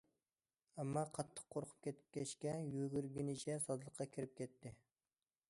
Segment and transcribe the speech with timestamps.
[0.83, 4.75] ئەمما قاتتىق قورقۇپ كەتكەچكە يۈگۈرگىنىچە سازلىققا كىرىپ كەتتى.